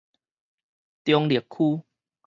[1.03, 1.85] 中壢區